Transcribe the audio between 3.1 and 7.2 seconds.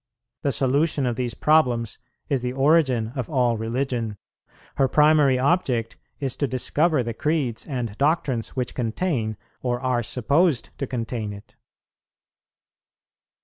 of all religion; her primary object is to discover the